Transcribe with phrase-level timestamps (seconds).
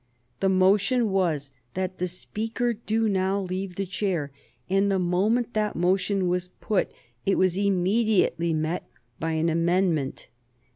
[0.39, 4.31] The motion was that the Speaker do now leave the chair,
[4.67, 6.91] and the moment that motion was put
[7.23, 10.27] it was immediately met by an amendment.